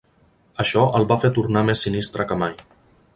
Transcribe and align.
Això 0.63 0.85
el 0.99 1.05
va 1.11 1.17
fer 1.25 1.31
tornar 1.37 1.63
més 1.67 1.87
sinistre 1.89 2.27
que 2.33 2.39
mai. 2.45 2.57